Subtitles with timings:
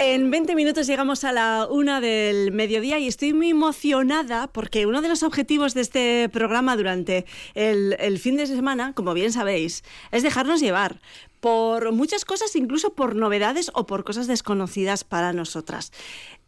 [0.00, 5.02] En 20 minutos llegamos a la una del mediodía y estoy muy emocionada porque uno
[5.02, 9.82] de los objetivos de este programa durante el, fin de semana, como bien sabéis,
[10.12, 11.00] es dejarnos llevar
[11.40, 15.90] por muchas cosas, incluso por novedades o por cosas desconocidas para nosotras.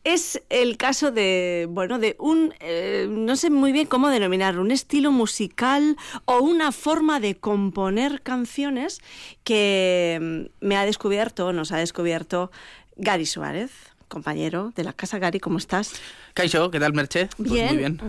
[0.03, 4.71] Es el caso de, bueno, de un, eh, no sé muy bien cómo denominar, un
[4.71, 9.01] estilo musical o una forma de componer canciones
[9.45, 10.19] que
[10.61, 12.51] mm, me ha descubierto, nos ha descubierto
[13.01, 13.71] Gary Suárez,
[14.09, 15.95] compañero de la Casa Gary, ¿cómo estás?
[16.35, 17.29] Kaixo, ¿qué tal, Merche?
[17.37, 17.69] Pues bien.
[17.69, 18.01] muy bien.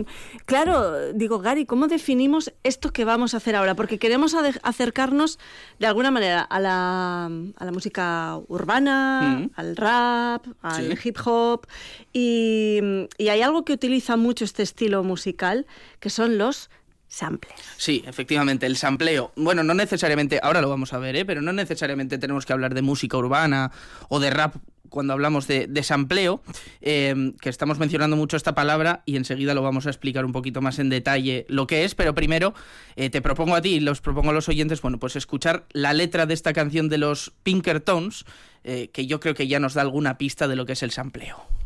[0.00, 0.06] Mm,
[0.46, 3.74] claro, digo, Gary, ¿cómo definimos esto que vamos a hacer ahora?
[3.74, 5.38] Porque queremos acercarnos
[5.78, 9.50] de alguna manera a la, a la música urbana, mm.
[9.56, 11.66] al rap, al hip hop,
[12.12, 12.80] y,
[13.18, 15.66] y hay algo que utiliza mucho este estilo musical,
[16.00, 16.70] que son los
[17.08, 17.54] samples.
[17.76, 19.32] Sí, efectivamente, el sampleo.
[19.36, 21.24] Bueno, no necesariamente, ahora lo vamos a ver, ¿eh?
[21.24, 23.72] pero no necesariamente tenemos que hablar de música urbana
[24.08, 24.56] o de rap
[24.88, 26.42] cuando hablamos de, sampleo,
[26.80, 30.60] eh, que estamos mencionando mucho esta palabra y enseguida lo vamos a explicar un poquito
[30.60, 32.54] más en detalle lo que es, pero primero
[32.96, 35.92] eh, te propongo a ti y los propongo a los oyentes, bueno, pues escuchar la
[35.92, 38.24] letra de esta canción de los Pinkertons,
[38.64, 40.90] eh, que yo creo que ya nos da alguna pista de lo que es el
[40.90, 41.57] sampleo.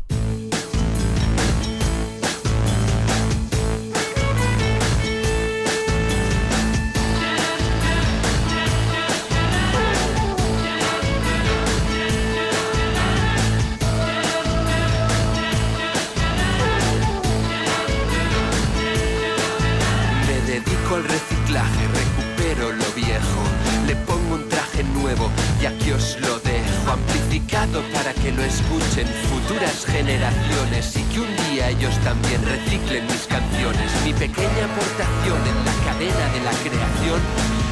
[32.12, 33.88] También reciclen mis canciones.
[34.05, 37.20] Mi pequeña aportación en la cadena de la creación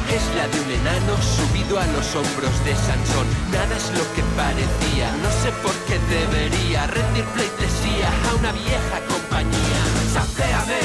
[0.09, 3.27] es la de un enano subido a los hombros de Sansón.
[3.53, 8.97] Nada es lo que parecía, no sé por qué debería rendir pleitesía a una vieja
[9.13, 9.81] compañía.
[10.09, 10.81] Sampléame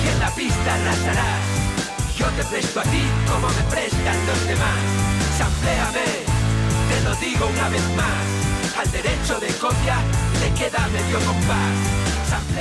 [0.00, 1.44] y en la pista arrasarás.
[2.16, 4.80] Yo te presto a ti como me prestan los demás
[5.36, 6.08] sampléame,
[6.88, 8.24] te lo digo una vez más,
[8.76, 9.96] al derecho de copia
[10.40, 12.09] le queda medio compás.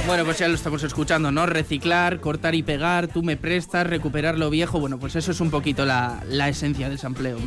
[0.07, 1.45] Bueno, pues ya lo estamos escuchando, ¿no?
[1.45, 4.79] Reciclar, cortar y pegar, tú me prestas, recuperar lo viejo.
[4.79, 7.37] Bueno, pues eso es un poquito la, esencia del sampleo,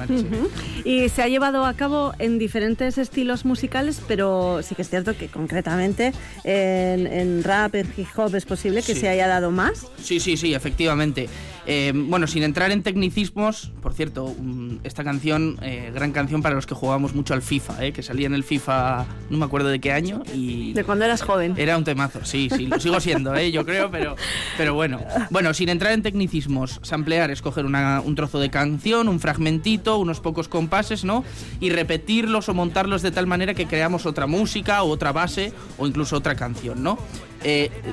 [0.84, 5.16] Y se ha llevado a cabo en diferentes estilos musicales, pero sí que es cierto
[5.16, 6.12] que concretamente
[6.44, 9.86] en, rap, en hip hop es posible que se haya dado más.
[10.00, 11.28] Sí, sí, sí, efectivamente.
[11.66, 14.34] Eh, bueno, sin entrar en tecnicismos, por cierto,
[14.82, 18.26] esta canción, eh, gran canción para los que jugábamos mucho al FIFA, eh, que salía
[18.26, 20.22] en el FIFA, no me acuerdo de qué año.
[20.34, 21.54] y De cuando eras joven.
[21.56, 21.84] Era un
[22.24, 24.16] sí, sí, lo sigo siendo, yo creo, pero,
[24.56, 25.00] pero bueno.
[25.30, 30.20] Bueno, sin entrar en tecnicismos, samplear es coger un trozo de canción, un fragmentito, unos
[30.20, 31.24] pocos compases, ¿no?
[31.60, 35.86] Y repetirlos o montarlos de tal manera que creamos otra música o otra base o
[35.86, 36.98] incluso otra canción, ¿no?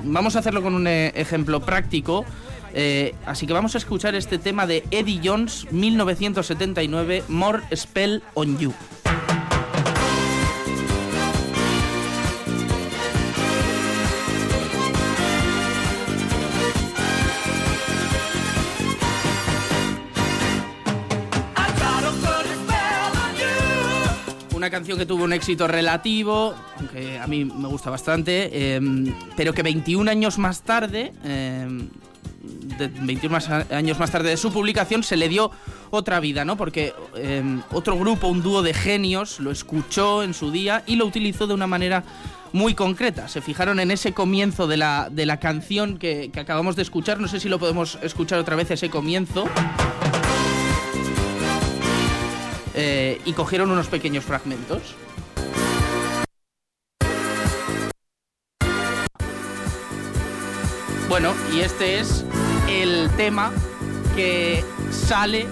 [0.03, 2.23] vamos a hacerlo con un ejemplo práctico.
[2.73, 8.57] Eh, así que vamos a escuchar este tema de Eddie Jones, 1979, More Spell on
[8.57, 8.73] You.
[24.89, 28.81] Canción que tuvo un éxito relativo, aunque a mí me gusta bastante, eh,
[29.37, 31.67] pero que 21 años más tarde, eh,
[33.01, 33.37] 21
[33.69, 35.51] años más tarde de su publicación, se le dio
[35.91, 36.57] otra vida, ¿no?
[36.57, 41.05] Porque em, otro grupo, un dúo de genios, lo escuchó en su día y lo
[41.05, 42.03] utilizó de una manera
[42.51, 43.27] muy concreta.
[43.27, 47.19] Se fijaron en ese comienzo de la, de la canción que, acabamos de escuchar.
[47.19, 49.45] No sé si lo podemos escuchar otra vez, ese comienzo.
[52.81, 54.95] Eh, y cogieron unos pequeños fragmentos.
[61.09, 62.23] Bueno, y este es
[62.69, 63.51] el tema
[64.15, 65.45] que sale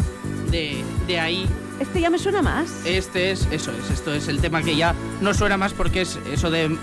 [0.52, 1.46] de, ahí.
[1.82, 2.86] Este ya me suena más.
[2.86, 6.18] Este es, eso es, esto es el tema que ya no suena más porque es
[6.32, 6.78] eso de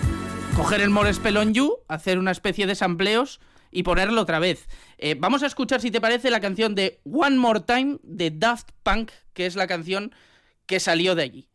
[0.55, 4.69] coger el More Spell You, hacer una especie de sampleos y ponerlo otra vez.
[4.99, 8.73] Eh, vamos a escuchar, si te parece, la canción de One More Time de Daft
[8.83, 10.13] Punk, que es la canción
[10.67, 11.51] que salió de allí.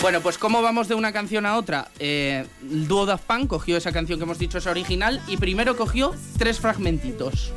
[0.00, 1.88] Bueno, pues ¿cómo vamos de una canción a otra?
[1.98, 5.76] Eh, el dúo Daft Punk cogió esa canción que hemos dicho es original y primero
[5.76, 7.52] cogió tres fragmentitos.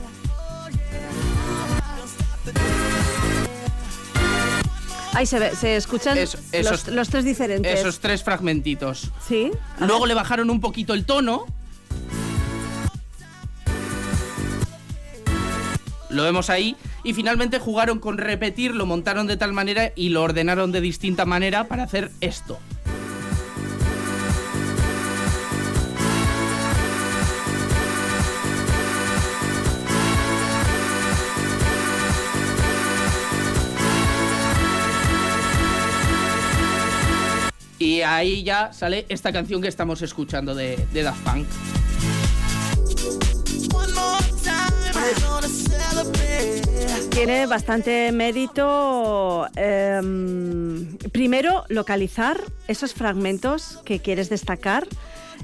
[5.13, 7.79] Ahí se, ve, se escuchan esos- los tres diferentes.
[7.79, 9.11] Esos tres fragmentitos.
[9.27, 9.51] Sí.
[9.79, 11.45] Luego le bajaron un poquito el tono.
[16.09, 16.75] Lo vemos ahí.
[17.03, 21.25] Y finalmente jugaron con repetir, lo montaron de tal manera y lo ordenaron de distinta
[21.25, 22.59] manera para hacer esto.
[37.81, 41.47] Y ahí ya sale esta canción que estamos escuchando de, de Daft Punk.
[47.09, 49.47] Tiene bastante mérito.
[49.55, 54.87] em, primero, localizar esos fragmentos que quieres destacar.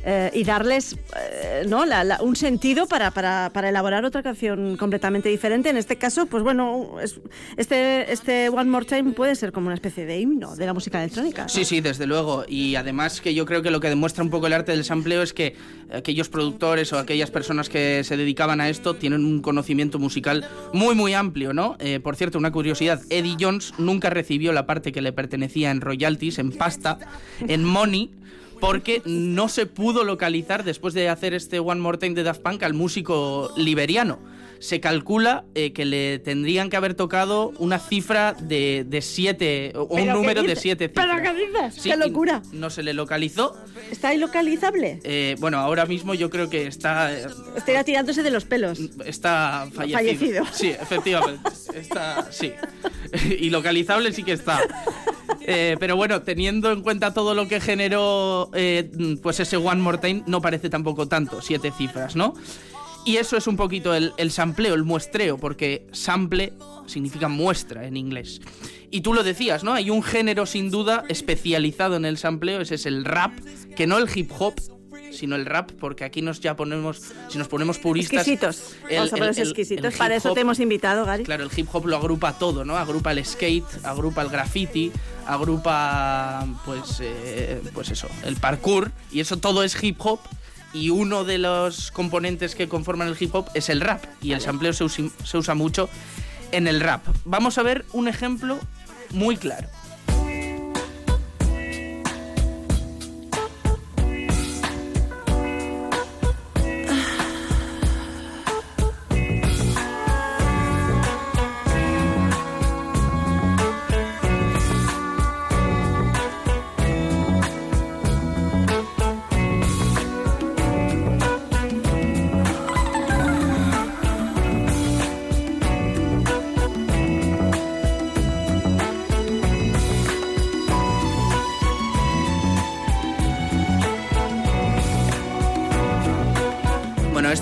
[0.10, 1.86] Eh, y darles eh, ¿no?
[1.86, 5.70] La- la- un sentido para, para- para elaborar otra canción completamente diferente.
[5.70, 7.20] En este caso, pues bueno, es-
[7.58, 11.00] este, este One More Time puede ser como una especie de himno de la música
[11.04, 11.44] electrónica.
[11.44, 11.50] ¿no?
[11.50, 12.46] Sí, sí, desde luego.
[12.48, 15.22] Y además que yo creo que lo que demuestra un poco el arte del sampleo
[15.22, 15.56] es que
[15.92, 20.96] aquellos productores o aquellas personas que se dedicaban a esto tienen un conocimiento musical muy,
[20.96, 21.76] muy amplio, ¿no?
[21.80, 25.82] Eh, por cierto, una curiosidad, Eddie Jones nunca recibió la parte que le pertenecía en
[25.82, 26.98] royalties, en pasta,
[27.46, 28.12] en money.
[28.60, 32.64] Porque no se pudo localizar después de hacer este One More Time de Daft Punk
[32.64, 34.20] al músico liberiano.
[34.60, 39.84] Se calcula eh, que le tendrían que haber tocado una cifra de, de siete, o
[39.84, 41.32] un ¿Pero número de siete ¿Pero cifras.
[41.36, 41.84] qué dices?
[41.84, 42.42] Sí, ¡Qué locura!
[42.54, 43.56] No se le localizó.
[43.92, 45.00] ¿Está ilocalizable?
[45.04, 48.80] Eh, bueno, ahora mismo yo creo que está, eh, Estaría tirándose de los pelos.
[49.06, 49.94] está fallecido.
[50.00, 50.46] Fallecido.
[50.52, 51.48] Sí, efectivamente.
[51.76, 52.52] Está, sí.
[53.40, 54.60] y localizable sí que está.
[55.42, 58.90] Eh, pero bueno, teniendo en cuenta todo lo que generó eh,
[59.22, 62.34] pues ese One More Time, no parece tampoco tanto, siete cifras, ¿no?
[63.06, 66.54] Y eso es un poquito el, el sampleo, el muestreo, porque sample
[66.88, 68.42] significa muestra en inglés.
[68.92, 69.74] Y tú lo decías, ¿no?
[69.74, 73.32] Hay un género sin duda especializado en el sampleo, ese es el rap,
[73.76, 74.56] que no el hip hop,
[75.12, 78.28] sino el rap, porque aquí nos ya ponemos, si nos ponemos puristas...
[78.28, 78.76] Exquisitos.
[78.90, 79.86] el- Vamos a el- ponerse el- exquisitos.
[79.94, 81.24] el Para eso te hemos invitado, Gary.
[81.24, 82.78] Claro, el hip hop lo agrupa todo, ¿no?
[82.78, 84.92] Agrupa el skate, agrupa el graffiti,
[85.26, 90.20] agrupa, pues, eh, pues eso, el parkour, y eso todo es hip hop.
[90.74, 94.42] Y uno de los componentes que conforman el hip hop es el rap, y el
[94.42, 94.84] sampleo se
[95.38, 95.90] usa mucho
[96.52, 97.06] en el rap.
[97.26, 98.60] Vamos a ver un ejemplo
[99.12, 99.70] muy claro.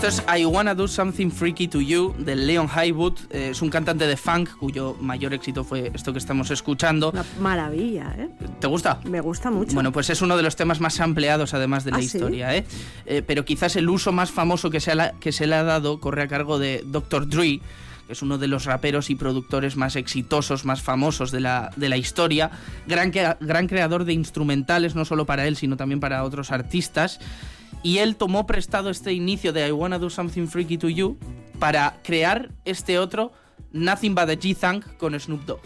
[0.07, 3.13] Esto es I Wanna Do Something Freaky to You de Leon Highwood.
[3.31, 7.09] Eh, es un cantante de funk cuyo mayor éxito fue esto que estamos escuchando.
[7.11, 8.29] Una maravilla, ¿eh?
[8.59, 8.99] ¿Te gusta?
[9.05, 9.73] Me gusta mucho.
[9.73, 12.05] Bueno, pues es uno de los temas más ampliados además de la ¿Ah, sí?
[12.05, 12.65] historia, ¿eh?
[13.05, 15.99] Eh, Pero quizás el uso más famoso que se, la- que se le ha dado
[15.99, 17.27] corre a cargo de Dr.
[17.27, 17.59] Dre,
[18.05, 21.89] que es uno de los raperos y productores más exitosos, más famosos de la, de
[21.89, 22.51] la historia,
[22.85, 27.19] gran, gran creador de instrumentales, no solo para él, sino también para otros artistas.
[27.85, 31.19] Y él tomó prestado este inicio de I Wanna Do Something Freaky to You
[31.59, 33.31] para crear este otro,
[33.73, 35.59] Nothing But a G-Thunk, con Snoop Dogg.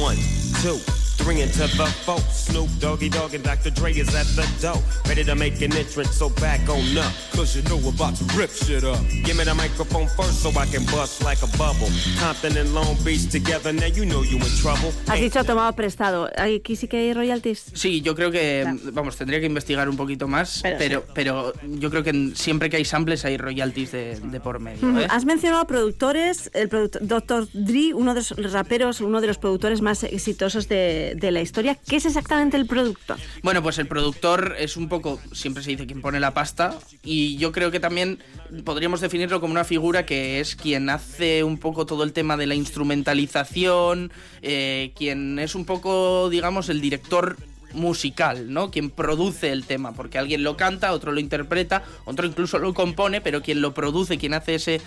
[0.00, 0.16] One,
[0.62, 0.78] two,
[1.38, 2.18] into the four.
[2.32, 3.70] Snoop Doggy Dogg and Dr.
[3.70, 4.80] Dre is at the door.
[5.08, 7.12] Ready to make an entrance, so back on up.
[7.34, 8.98] Cause you know we're about to rip shit up.
[9.24, 11.88] Give me the microphone first so I can bust like a bubble.
[12.20, 14.92] Compton and Long Beach together, now you know you in trouble.
[15.08, 16.28] Has dicho tomado prestado.
[16.36, 17.64] Aquí sí que hay royalties.
[17.74, 18.78] Sí, yo creo que, Claro.
[18.92, 22.76] vamos, tendría que investigar un poquito más, Pero pero, pero, yo creo que siempre que
[22.76, 24.98] hay samples hay royalties de, de por medio.
[25.00, 25.06] ¿eh?
[25.10, 27.48] Has mencionado productores, el product- Dr.
[27.52, 31.74] Dre, uno de los raperos, uno de los productores más exitosos de, de la historia.
[31.74, 33.18] ¿Qué es exactamente el productor?
[33.42, 37.36] Bueno, pues el productor es un poco, siempre se dice quien pone la pasta, y
[37.36, 38.18] yo creo que también
[38.64, 42.46] podríamos definirlo como una figura que es quien hace un poco todo el tema de
[42.46, 44.12] la instrumentalización,
[44.42, 47.36] eh, quien es un poco, digamos, el director
[47.74, 48.70] musical, ¿no?
[48.70, 53.20] Quien produce el tema, porque alguien lo canta, otro lo interpreta, otro incluso lo compone,
[53.20, 54.80] pero quien lo produce, quien hace ese,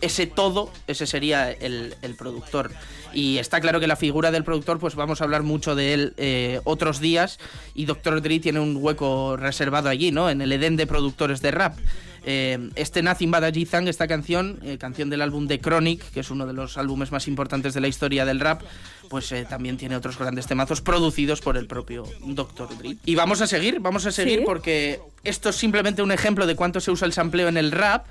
[0.00, 2.70] ese todo, ese sería el, el productor.
[3.12, 6.14] Y está claro que la figura del productor, pues vamos a hablar mucho de él
[6.16, 7.38] eh, otros días,
[7.74, 8.22] y Dr.
[8.22, 10.30] Dre tiene un hueco reservado allí, ¿no?
[10.30, 11.76] En el Edén de productores de rap.
[12.24, 16.20] Eh, este Nothing But a G-Thang, esta canción, eh, canción del álbum de Chronic, que
[16.20, 18.62] es uno de los álbumes más importantes de la historia del rap,
[19.08, 22.68] pues eh, también tiene otros grandes temazos producidos por el propio Dr.
[22.78, 22.96] Dre.
[23.04, 24.44] Y vamos a seguir, vamos a seguir Sí.
[24.44, 28.06] porque esto es simplemente un ejemplo de cuánto se usa el sampleo en el rap.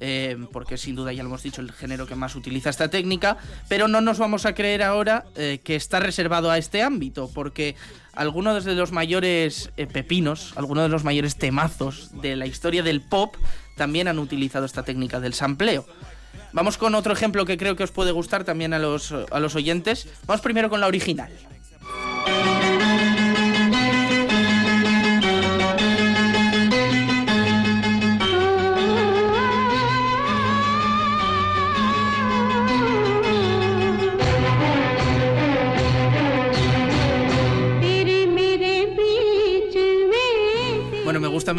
[0.00, 3.36] Eh, porque sin duda ya lo hemos dicho, el género que más utiliza esta técnica,
[3.68, 7.76] pero no nos vamos a creer ahora eh, que está reservado a este ámbito, porque
[8.14, 13.02] algunos de los mayores eh, pepinos, algunos de los mayores temazos de la historia del
[13.02, 13.36] pop
[13.76, 15.86] también han utilizado esta técnica del sampleo.
[16.52, 19.54] Vamos con otro ejemplo que creo que os puede gustar también a los, a los
[19.54, 20.08] oyentes.
[20.26, 21.30] Vamos primero con la original.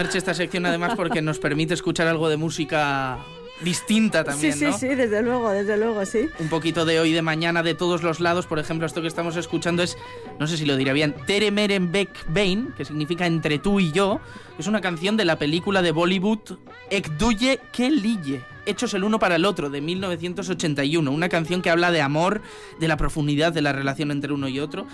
[0.01, 3.20] Merche esta sección además porque nos permite escuchar algo de música
[3.63, 4.75] distinta también, sí, sí, ¿no?
[4.75, 6.27] sí, desde luego, desde luego, sí.
[6.39, 8.48] un poquito de hoy de mañana de todos los lados.
[8.48, 10.00] Por ejemplo, esto que estamos escuchando es,
[10.39, 13.91] no sé si lo dirá bien, Tere Meren Beck Bain, que significa entre tú y
[13.91, 14.20] yo.
[14.58, 16.58] Es una canción de la película de Bollywood
[16.89, 21.12] Ek Duye Ke Liye, hechos el uno para el otro, de 1981.
[21.12, 22.41] Una canción que habla de amor,
[22.79, 24.88] de la profundidad de la relación entre uno y otro.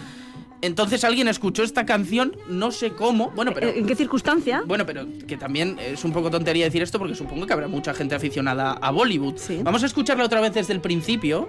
[0.61, 3.69] Entonces alguien escuchó esta canción, no sé cómo, bueno, pero...
[3.69, 4.63] ¿En qué circunstancia?
[4.65, 7.93] Bueno, pero que también es un poco tontería decir esto porque supongo que habrá mucha
[7.93, 9.37] gente aficionada a Bollywood.
[9.37, 9.59] Sí.
[9.61, 11.47] Vamos a escucharla otra vez desde el principio.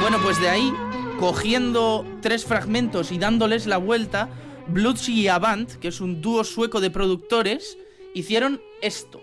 [0.00, 0.72] Bueno, pues de ahí,
[1.20, 4.28] cogiendo tres fragmentos y dándoles la vuelta,
[4.68, 7.78] Bloodsy y Avant, que es un dúo sueco de productores,
[8.14, 9.20] hicieron esto.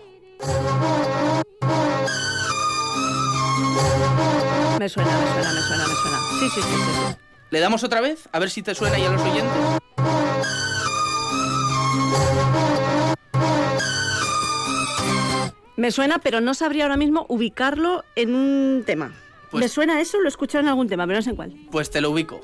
[4.80, 6.20] Me suena, me suena, me suena, me suena.
[6.40, 6.92] Sí, sí, sí, sí.
[7.10, 7.16] sí.
[7.52, 8.30] ¿Le damos otra vez?
[8.32, 9.82] A ver si te suena ya a los oyentes.
[15.78, 19.14] Me suena, pero no sabría ahora mismo ubicarlo en un tema.
[19.50, 21.54] Pues- Me suena eso, lo he escuchado en algún tema, pero no sé en cuál.
[21.72, 22.40] Pues te lo ubico.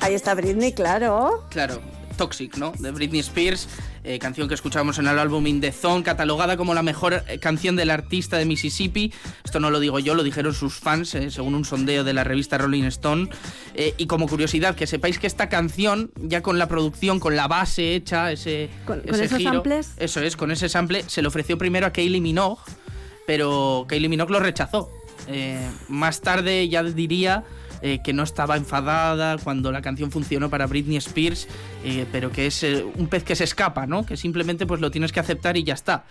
[0.00, 1.46] Ahí está Britney, claro.
[1.50, 1.80] Claro,
[2.16, 2.72] Toxic, ¿no?
[2.78, 3.68] De Britney Spears,
[4.04, 7.38] eh, canción que escuchamos en el álbum In The Zone, catalogada como la mejor eh,
[7.38, 9.12] canción del artista de Mississippi.
[9.44, 12.24] Esto no lo digo yo, lo dijeron sus fans, eh, según un sondeo de la
[12.24, 13.28] revista Rolling Stone.
[13.74, 17.46] Eh, y como curiosidad, que sepáis que esta canción, ya con la producción, con la
[17.46, 19.92] base hecha, ese, Con- con ese esos giro, samples.
[19.96, 22.60] Eso es, con ese sample, se le ofreció primero a Kylie Minogue,
[23.26, 24.90] pero Kylie Minogue lo rechazó.
[25.28, 27.44] Eh, más tarde ya diría
[27.84, 31.48] eh, que no estaba enfadada cuando la canción funcionó para Britney Spears,
[31.82, 34.06] eh, pero que es eh, un pez que se escapa, ¿no?
[34.06, 36.04] Que simplemente pues lo tienes que aceptar y ya está.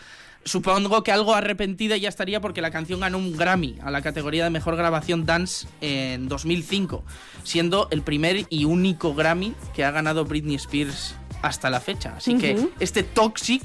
[0.43, 4.43] Supongo que algo arrepentida ya estaría porque la canción ganó un Grammy a la categoría
[4.43, 7.05] de mejor grabación dance en 2005,
[7.43, 12.15] siendo el primer y único Grammy que ha ganado Britney Spears hasta la fecha.
[12.17, 13.63] Así que este Toxic,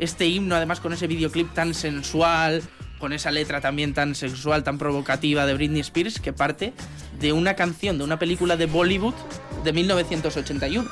[0.00, 2.62] este himno además con ese videoclip tan sensual,
[3.04, 6.72] con esa letra también tan sexual, tan provocativa de Britney Spears, que parte
[7.20, 9.12] de una canción, de una película de Bollywood
[9.62, 10.88] de 1981.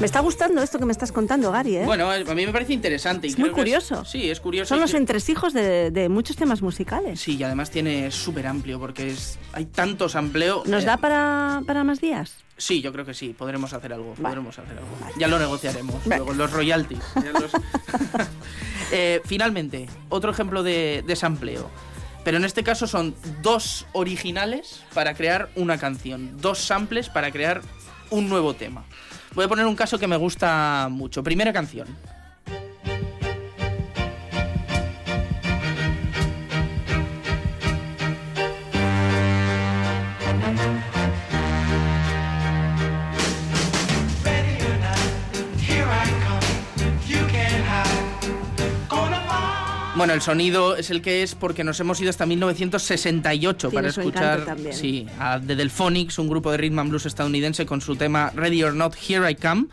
[0.00, 1.84] Me está gustando esto que me estás contando, Gary, ¿eh?
[1.84, 3.26] Bueno, a mí me parece interesante.
[3.26, 4.04] y Es muy creo curioso.
[4.06, 4.70] sí, es curioso.
[4.70, 7.20] Son los entresijos de, de muchos temas musicales.
[7.20, 10.62] Sí, y además tiene súper amplio porque es, hay tanto sampleo.
[10.66, 12.34] ¿Nos eh, da para, para más días?
[12.56, 14.14] Sí, yo creo que sí, podremos hacer algo.
[14.16, 14.22] Vale.
[14.36, 14.88] Podremos hacer algo.
[15.18, 15.96] Ya lo negociaremos.
[16.06, 16.16] Vale.
[16.16, 17.02] Luego, los royalties.
[17.16, 17.52] ya los-
[18.92, 21.70] Eh, finalmente, otro ejemplo de, de sampleo.
[22.30, 26.36] Pero en este caso son dos originales para crear una canción.
[26.40, 27.60] Dos samples para crear
[28.08, 28.84] un nuevo tema.
[29.34, 31.24] Voy a poner un caso que me gusta mucho.
[31.24, 31.88] Primera canción.
[50.00, 54.08] Bueno, el sonido es el que es porque nos hemos ido hasta 1968 para Tiene
[54.08, 58.32] escuchar sí, a The Delphonics, un grupo de rhythm and blues estadounidense con su tema
[58.34, 59.66] Ready or Not, Here I Come.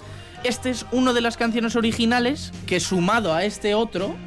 [0.43, 4.17] Este es uno de las canciones originales que sumado a este otro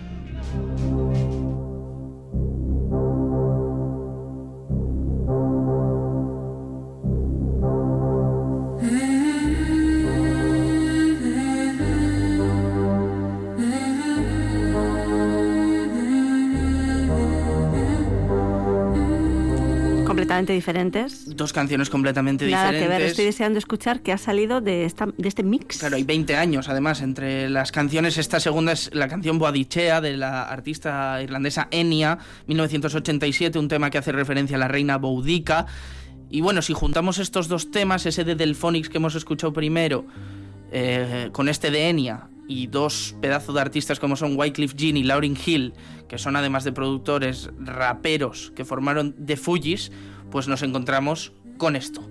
[20.40, 21.36] Completamente diferentes.
[21.36, 22.98] dos canciones completamente Nada que diferentes.
[22.98, 25.78] ver, estoy deseando escuchar que ha salido de, esta, de este mix.
[25.78, 28.16] Claro, hay 20 años además entre las canciones.
[28.18, 33.98] Esta segunda es la canción Boadicea de la artista irlandesa Enya, 1987, un tema que
[33.98, 35.66] hace referencia a la reina Boudica.
[36.30, 40.06] Y bueno, si juntamos estos dos temas, ese de Delphonics que hemos escuchado primero,
[40.72, 45.04] eh, con este de Enya, y dos pedazos de artistas como son Wycliffe Jean y
[45.04, 45.72] Lauryn Hill,
[46.08, 49.92] que son además de productores, raperos que formaron The Fugees,
[50.30, 52.02] pues nos encontramos con esto.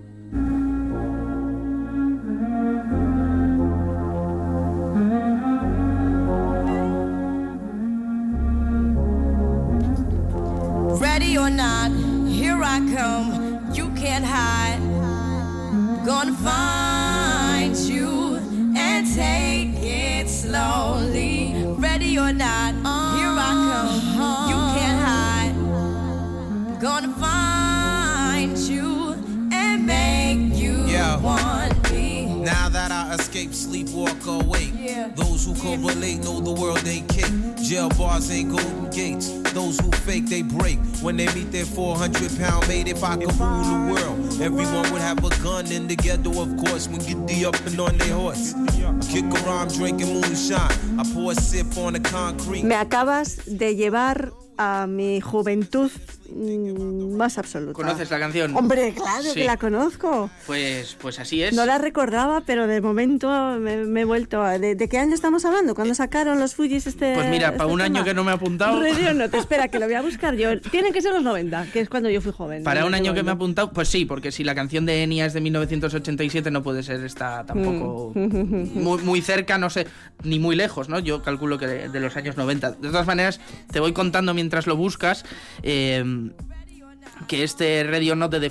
[11.00, 11.90] Ready or not,
[12.28, 13.72] here I come.
[13.72, 14.80] You can't hide.
[16.04, 18.36] Gonna find you
[18.76, 21.54] and take it slowly.
[21.78, 22.74] Ready or not,
[23.16, 23.94] here I come.
[24.50, 25.54] You can't hide.
[26.80, 27.49] Gonna find
[33.10, 34.70] I escape, sleep, walk awake.
[34.78, 35.08] Yeah.
[35.16, 37.32] Those who correlate know the world ain't cake.
[37.60, 39.30] Jail bars ain't golden gates.
[39.52, 40.78] Those who fake, they break.
[41.02, 45.02] When they meet their 400 pound mate, if I could rule the world, everyone would
[45.02, 48.14] have a gun in the ghetto, of course, when get the up and on their
[48.14, 48.54] horse.
[49.10, 50.70] Kick around drinking moonshine.
[50.96, 52.62] I pour a sip on the concrete.
[52.62, 55.90] Me acabas de llevar a mi juventud
[56.34, 57.72] más absoluta.
[57.74, 58.56] ¿Conoces la canción?
[58.56, 59.34] Hombre, claro Sí.
[59.34, 60.30] que la conozco.
[60.46, 61.54] Pues, pues así es.
[61.54, 64.58] No la recordaba, pero de momento me, me he vuelto a...
[64.58, 65.74] ¿De, de qué año estamos hablando?
[65.74, 67.84] ¿Cuándo sacaron los Fujis este Pues mira, para este un tema?
[67.98, 68.80] año que no me he apuntado.
[68.80, 70.60] Radio no te espera, que lo voy a buscar yo.
[70.60, 72.62] Tienen que ser los 90, que es cuando yo fui joven.
[72.62, 75.26] Para un año que me he apuntado, pues sí, porque si la canción de Enya
[75.26, 78.78] es de 1987 no puede ser esta tampoco Mm.
[78.82, 79.86] muy, muy cerca, no sé,
[80.22, 80.98] ni muy lejos, ¿no?
[80.98, 82.72] Yo calculo que de, de los años 90.
[82.72, 83.40] De todas maneras,
[83.72, 85.24] te voy contando mientras lo buscas.
[85.62, 86.02] eh,
[87.26, 88.50] que este Radio Not de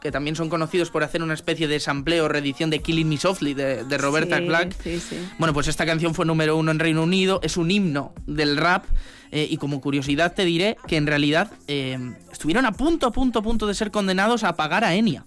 [0.00, 3.16] que también son conocidos por hacer una especie de sampleo o reedición de Killing Me
[3.16, 4.38] Softly de, de Roberta
[4.82, 5.16] Sí, sí.
[5.38, 8.84] Bueno, pues esta canción fue número uno en Reino Unido, es un himno del rap.
[9.32, 11.98] eh, y como curiosidad te diré que en realidad eh,
[12.32, 15.24] estuvieron a punto, a punto, a punto de ser condenados a pagar a Enya.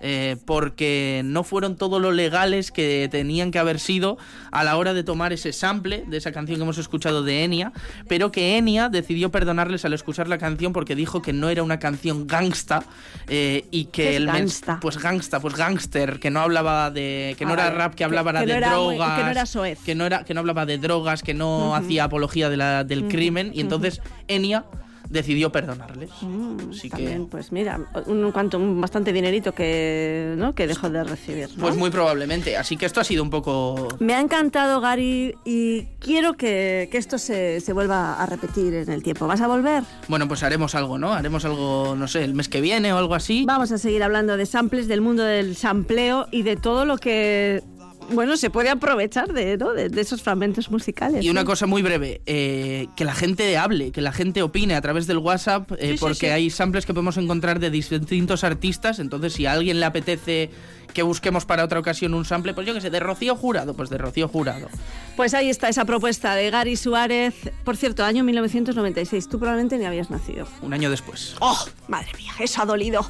[0.00, 4.18] Eh, porque no fueron todo lo legales que tenían que haber sido
[4.52, 7.72] a la hora de tomar ese sample de esa canción que hemos escuchado de Enya,
[8.08, 11.78] pero que Enya decidió perdonarles al escuchar la canción porque dijo que no era una
[11.78, 12.84] canción gangsta
[13.28, 14.78] eh, y ¿Qué que el gangsta?
[14.80, 18.32] pues gangsta, pues gangster, que no hablaba de que no Ah, era rap, que hablaba
[18.32, 18.60] que de muy-
[18.96, 19.78] drogas, que no era soez.
[19.84, 23.08] que no era que no hablaba de drogas, que no hacía apología de la, del
[23.08, 24.64] crimen y entonces Enya
[25.14, 26.10] decidió perdonarles.
[26.10, 30.54] Así Mm, También, que pues mira, un cuanto un bastante dinerito que, ¿no?
[30.54, 31.48] que dejó de recibir.
[31.56, 31.62] ¿no?
[31.62, 32.56] pues muy probablemente.
[32.58, 36.98] Así que esto ha sido un poco Me ha encantado, Gary, y quiero que, que
[36.98, 39.26] esto se, se vuelva a repetir en el tiempo.
[39.26, 39.84] ¿Vas a volver?
[40.08, 41.12] bueno, pues haremos algo, ¿no?
[41.14, 43.44] Haremos algo, no sé, el mes que viene o algo así.
[43.46, 47.62] Vamos a seguir hablando de samples, del mundo del sampleo y de todo lo que,
[48.10, 49.72] bueno, se puede aprovechar de, ¿no?
[49.72, 51.24] de, de esos fragmentos musicales.
[51.24, 54.80] Y una cosa muy breve, eh, que la gente hable, que la gente opine a
[54.80, 56.26] través del WhatsApp, eh, sí, porque sí.
[56.26, 60.50] hay samples que podemos encontrar de distintos artistas, entonces si a alguien le apetece
[60.94, 63.90] que busquemos para otra ocasión un sample, pues yo que sé, de Rocío Jurado, pues
[63.90, 64.68] de Rocío Jurado.
[65.16, 67.34] Pues ahí está esa propuesta de Gary Suárez.
[67.64, 69.28] Por cierto, año 1996.
[69.28, 70.46] Tú probablemente ni habías nacido.
[70.62, 71.36] Un año después.
[71.40, 71.58] ¡Oh!
[71.88, 73.06] Madre mía, eso ha dolido.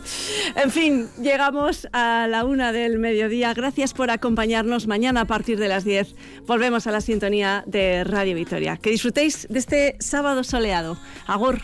[0.57, 3.55] En fin, llegamos a la una del mediodía.
[3.55, 4.87] Gracias por acompañarnos.
[4.87, 6.15] Mañana a partir de las 10
[6.47, 8.77] volvemos a la sintonía de Radio Victoria.
[8.77, 10.99] Que disfrutéis de este sábado soleado.
[11.27, 11.61] Agur.